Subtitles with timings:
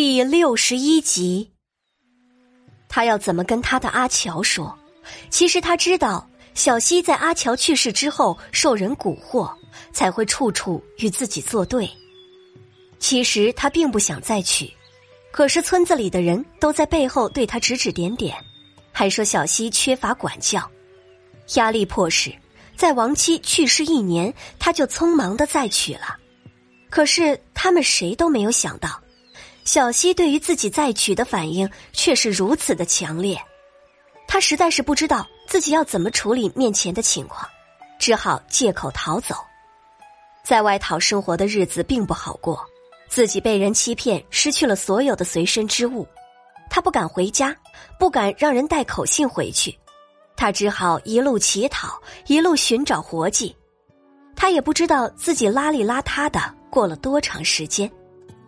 [0.00, 1.50] 第六十一集，
[2.88, 4.78] 他要怎么跟他的阿乔说？
[5.28, 9.52] 其实他知道，小西在阿乔去世之后受人蛊惑，
[9.92, 11.90] 才会处处与自己作对。
[13.00, 14.72] 其实他并不想再娶，
[15.32, 18.36] 可是村子里的人都在背后对他指指点点，
[18.92, 20.62] 还说小西缺乏管教。
[21.54, 22.32] 压力迫使，
[22.76, 26.16] 在亡妻去世一年，他就匆忙的再娶了。
[26.88, 29.02] 可是他们谁都没有想到。
[29.68, 33.38] 小西对于自己再娶的反应却是如此的强烈，
[34.26, 37.46] 他实在是不知道自己要怎么处理面前的情况，
[37.98, 39.34] 只好借口逃走。
[40.42, 42.64] 在外讨生活的日子并不好过，
[43.10, 46.08] 自己被人欺骗，失去了所有的随身之物，
[46.70, 47.54] 他不敢回家，
[48.00, 49.78] 不敢让人带口信回去，
[50.34, 53.54] 他只好一路乞讨，一路寻找活计。
[54.34, 56.40] 他也不知道自己邋里邋遢的
[56.70, 57.90] 过了多长时间。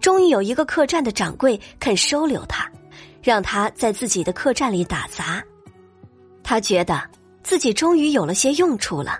[0.01, 2.71] 终于有一个客栈的掌柜肯收留他，
[3.23, 5.43] 让他在自己的客栈里打杂。
[6.43, 7.03] 他觉得
[7.43, 9.19] 自己终于有了些用处了，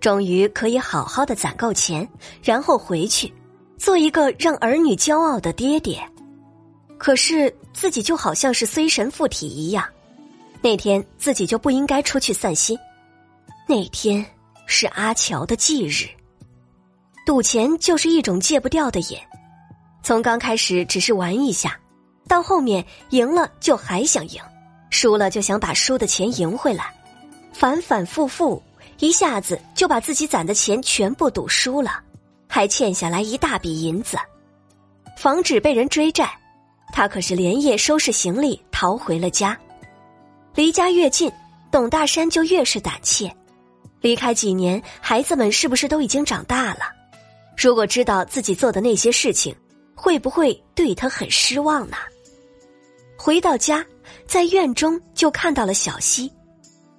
[0.00, 2.06] 终于可以好好的攒够钱，
[2.42, 3.32] 然后回去
[3.78, 6.02] 做一个让儿女骄傲的爹爹。
[6.98, 9.86] 可是自己就好像是衰神附体一样，
[10.60, 12.76] 那天自己就不应该出去散心。
[13.68, 14.24] 那天
[14.66, 16.08] 是阿乔的忌日，
[17.24, 19.18] 赌钱就是一种戒不掉的瘾。
[20.06, 21.76] 从刚开始只是玩一下，
[22.28, 24.40] 到后面赢了就还想赢，
[24.88, 26.94] 输了就想把输的钱赢回来，
[27.52, 28.62] 反反复复，
[29.00, 32.00] 一下子就把自己攒的钱全部赌输了，
[32.46, 34.16] 还欠下来一大笔银子。
[35.16, 36.30] 防止被人追债，
[36.92, 39.58] 他可是连夜收拾行李逃回了家。
[40.54, 41.28] 离家越近，
[41.68, 43.28] 董大山就越是胆怯。
[44.00, 46.92] 离开几年，孩子们是不是都已经长大了？
[47.56, 49.52] 如果知道自己做的那些事情，
[49.96, 51.96] 会不会对他很失望呢？
[53.16, 53.84] 回到家，
[54.26, 56.30] 在院中就看到了小溪，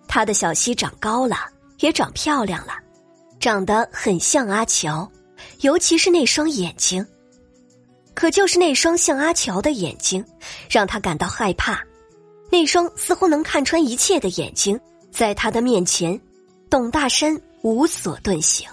[0.07, 1.37] 他的小溪长高了，
[1.79, 2.73] 也长漂亮了，
[3.39, 5.09] 长得很像阿乔，
[5.61, 7.05] 尤其是那双眼睛。
[8.13, 10.25] 可就是那双像阿乔的眼睛，
[10.67, 11.81] 让他感到害怕。
[12.49, 14.77] 那双似乎能看穿一切的眼睛，
[15.11, 16.19] 在他的面前，
[16.67, 18.67] 董大山无所遁形。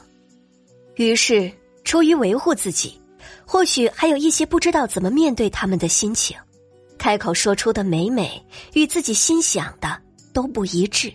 [0.97, 1.53] 于是，
[1.85, 2.99] 出于维护自己。
[3.45, 6.37] 或许还有一些不知道怎么面对他们的心情，
[6.99, 10.01] 开口说出的每每与自己心想的
[10.33, 11.13] 都不一致。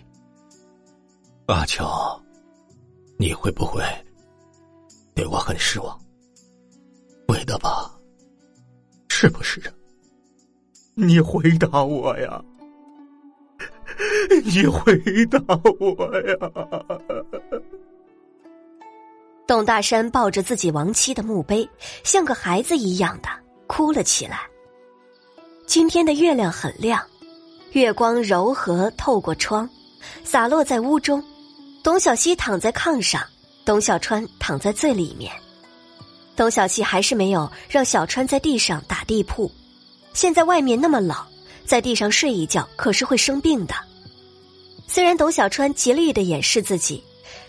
[1.46, 2.20] 阿乔，
[3.18, 3.82] 你会不会
[5.14, 5.98] 对我很失望？
[7.26, 7.90] 会的吧？
[9.08, 9.60] 是不是？
[10.94, 12.42] 你回答我呀！
[14.44, 15.38] 你回答
[15.78, 16.34] 我呀！
[19.50, 21.68] 董大山抱着自己亡妻的墓碑，
[22.04, 23.28] 像个孩子一样的
[23.66, 24.42] 哭了起来。
[25.66, 27.04] 今天的月亮很亮，
[27.72, 29.68] 月光柔和透过窗，
[30.22, 31.20] 洒落在屋中。
[31.82, 33.26] 董小希躺在炕上，
[33.64, 35.32] 董小川躺在最里面。
[36.36, 39.50] 董小希还是没有让小川在地上打地铺。
[40.12, 41.16] 现在外面那么冷，
[41.66, 43.74] 在地上睡一觉可是会生病的。
[44.86, 47.02] 虽然董小川极力的掩饰自己。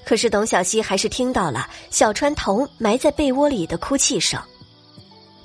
[0.03, 4.39] 可是董小希还是听到了小川头埋在被窝里的哭泣声。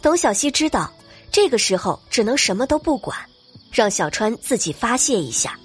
[0.03, 0.93] 董小希知道，
[1.31, 3.19] 这个时候只能什么都不管，
[3.71, 5.59] 让小川自己发泄一下。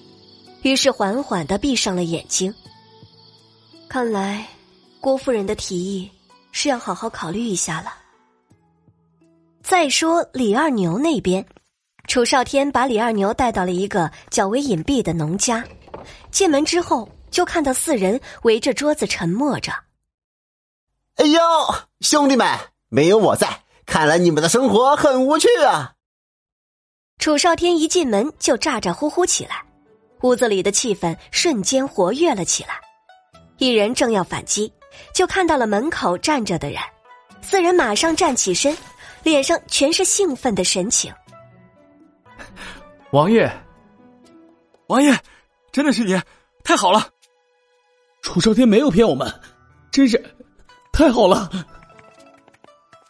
[0.64, 2.54] 于是缓缓的闭上了眼睛。
[3.88, 4.48] 看来，
[5.00, 6.09] 郭夫人的提议
[6.52, 7.94] 是要好好考虑一下了。
[9.64, 11.46] 再说李二牛那边，
[12.08, 15.64] 楚少天把李二牛带到了一个较为隐蔽的农家，
[16.31, 17.09] 进门之后。
[17.31, 19.72] 就看到四人围着桌子沉默着。
[21.16, 21.39] 哎呦，
[22.01, 25.94] 兄弟们，没有我在，看来你们的生活很无趣啊！
[27.19, 29.63] 楚少天一进门就咋咋呼呼起来，
[30.23, 32.81] 屋子里的气氛瞬间活跃了起来。
[33.57, 34.73] 一人正要反击，
[35.13, 36.81] 就看到了门口站着的人，
[37.41, 38.78] 四人马上站起身，
[39.23, 41.14] 脸上全是兴奋的神情。
[43.11, 43.49] 王爷，
[44.87, 45.17] 王爷，
[45.72, 46.20] 真的是你，
[46.64, 47.08] 太好了！
[48.22, 49.32] 楚少天没有骗我们，
[49.91, 50.22] 真是
[50.91, 51.50] 太好了。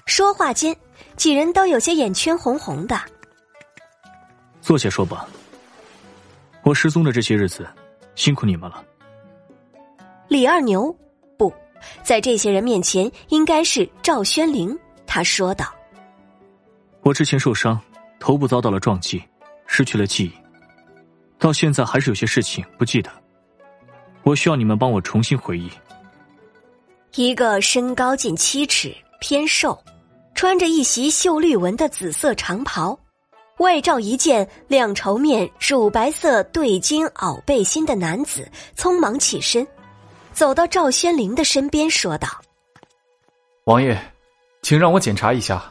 [0.05, 0.75] 说话间，
[1.15, 2.99] 几人都有些眼圈红红的。
[4.61, 5.27] 坐下说吧。
[6.63, 7.67] 我失踪的这些日子，
[8.13, 8.83] 辛苦你们了。
[10.27, 10.95] 李二牛
[11.37, 11.51] 不
[12.03, 14.77] 在这些人面前，应该是赵宣灵。
[15.07, 15.73] 他说道
[17.01, 17.81] ：“我之前受伤，
[18.19, 19.21] 头部遭到了撞击，
[19.65, 20.31] 失去了记忆，
[21.41, 23.11] 到现在还是有些事情不记得。”
[24.23, 25.69] 我需要你们帮我重新回忆。
[27.15, 29.83] 一个身高近七尺、偏瘦，
[30.35, 32.97] 穿着一袭绣绿纹的紫色长袍，
[33.57, 38.47] 外罩一件亮绸面乳白色对襟袄背心的男子
[38.77, 39.67] 匆忙起身，
[40.33, 42.29] 走到赵宣灵的身边，说道
[43.65, 43.99] ：“王爷，
[44.61, 45.63] 请让我检查一下。”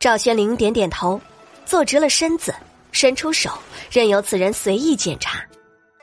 [0.00, 1.20] 赵宣灵点点头，
[1.66, 2.52] 坐直了身子，
[2.94, 3.50] 伸出手，
[3.90, 5.44] 任由此人随意检查。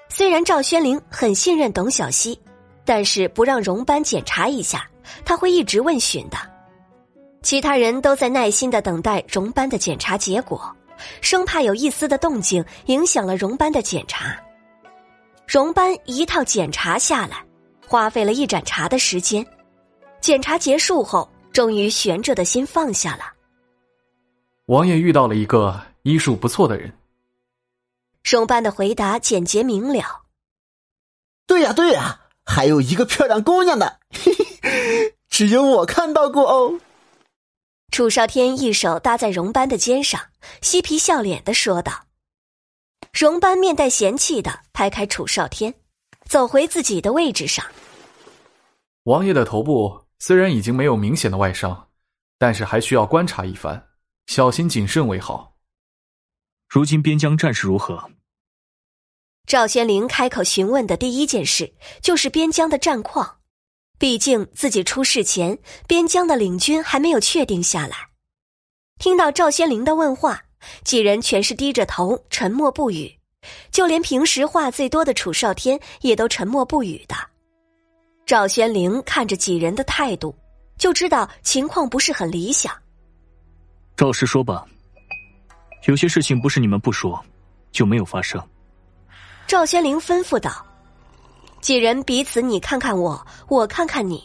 [0.09, 2.37] 虽然赵宣灵很信任董小希，
[2.83, 4.85] 但是不让荣班检查一下，
[5.23, 6.37] 他会一直问询的。
[7.41, 10.61] 其他人都在耐心的等待荣班的检查结果，
[11.21, 14.37] 生怕有一丝的动静影响了荣班的检查。
[15.47, 17.37] 荣班一套检查下来，
[17.87, 19.45] 花费了一盏茶的时间。
[20.19, 23.31] 检查结束后，终于悬着的心放下了。
[24.65, 26.93] 王爷遇到了一个医术不错的人。
[28.23, 30.23] 荣班的回答简洁明了。
[31.47, 33.93] 对呀对呀，还有一个漂亮姑娘呢，
[35.29, 36.79] 只有我看到过哦。
[37.91, 40.21] 楚少天一手搭在荣班的肩上，
[40.61, 42.05] 嬉皮笑脸的说道
[43.11, 45.73] ：“荣班面带嫌弃的拍开楚少天，
[46.25, 47.65] 走回自己的位置上。
[49.03, 51.89] 王爷的头部虽然已经没有明显的外伤，
[52.37, 53.89] 但是还需要观察一番，
[54.27, 55.50] 小心谨慎为好。
[56.73, 58.01] 如今边疆战事如何？”
[59.45, 63.39] 赵玄灵开口询问的第一件事就是边疆的战况。
[63.99, 67.97] 毕竟自己出事前，边疆的领军还没有确定下来。
[68.99, 70.45] 听到赵玄灵的问话，
[70.85, 73.19] 几人全是低着头，沉默不语。
[73.69, 77.15] 就连平时话最多的楚少天也都沉默不语的。
[78.25, 80.33] 赵玄灵看着几人的态度，
[80.77, 82.73] 就知道情况不是很理想。
[83.97, 84.65] 赵师说吧，
[85.85, 87.23] 有些事情不是你们不说，
[87.71, 88.41] 就没有发生。
[89.47, 90.65] 赵宣灵吩咐道。
[91.59, 94.23] 几人彼此你看看我，我看看你，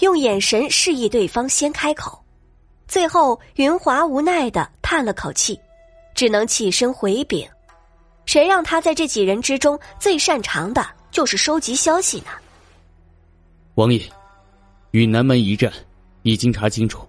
[0.00, 2.18] 用眼神示意对方先开口。
[2.86, 5.60] 最后，云华无奈的叹了口气，
[6.14, 7.46] 只能起身回禀。
[8.24, 12.28] 谁让他在这几人之中最擅长的就是收集消息呢？
[13.74, 14.02] 王爷，
[14.92, 15.70] 与南门一战
[16.22, 17.06] 已经查清楚，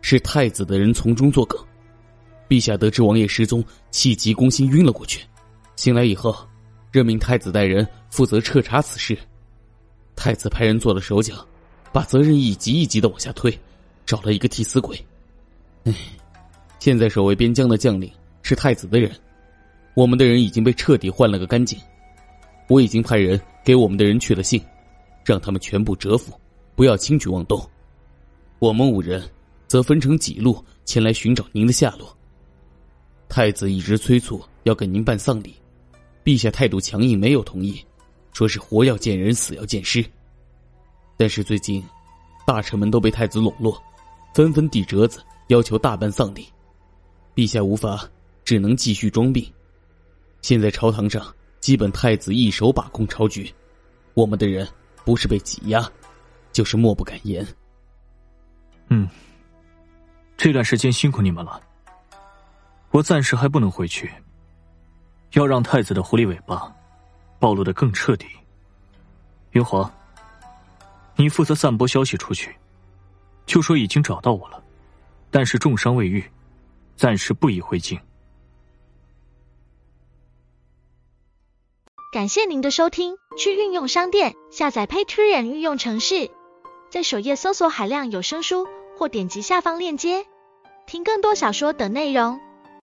[0.00, 1.62] 是太子的人从中作梗。
[2.48, 5.24] 陛下得知王爷失踪，气急攻心晕了过去。
[5.76, 6.36] 醒来以后。
[6.90, 9.16] 任命太子带人负责彻查此事，
[10.16, 11.46] 太子派人做了手脚，
[11.92, 13.56] 把责任一级一级的往下推，
[14.06, 14.98] 找了一个替死鬼。
[15.84, 15.94] 唉，
[16.78, 18.10] 现在守卫边疆的将领
[18.42, 19.14] 是太子的人，
[19.92, 21.78] 我们的人已经被彻底换了个干净。
[22.68, 24.58] 我已经派人给我们的人去了信，
[25.22, 26.32] 让他们全部折服，
[26.74, 27.62] 不要轻举妄动。
[28.60, 29.22] 我们五人
[29.66, 32.16] 则分成几路前来寻找您的下落。
[33.28, 35.54] 太子一直催促要给您办丧礼。
[36.24, 37.82] 陛下态度强硬，没有同意，
[38.32, 40.04] 说是活要见人，死要见尸。
[41.16, 41.82] 但是最近，
[42.46, 43.82] 大臣们都被太子笼络，
[44.34, 46.46] 纷纷递折子，要求大办丧礼。
[47.34, 48.08] 陛下无法，
[48.44, 49.50] 只能继续装病。
[50.42, 53.52] 现在朝堂上，基本太子一手把控朝局，
[54.14, 54.68] 我们的人
[55.04, 55.90] 不是被挤压，
[56.52, 57.46] 就是莫不敢言。
[58.88, 59.08] 嗯，
[60.36, 61.60] 这段时间辛苦你们了，
[62.90, 64.10] 我暂时还不能回去。
[65.32, 66.74] 要让太子的狐狸尾巴
[67.38, 68.26] 暴露的更彻底。
[69.50, 69.92] 云华，
[71.16, 72.56] 你负责散播消息出去，
[73.44, 74.62] 就说已经找到我了，
[75.30, 76.24] 但是重伤未愈，
[76.96, 78.00] 暂时不宜回京。
[82.10, 86.30] 感谢您的收听，去运用商店下载 Patreon 运用城市，
[86.90, 88.66] 在首页搜索海量有声书，
[88.96, 90.24] 或点击下方链接
[90.86, 92.40] 听更多小说等内容。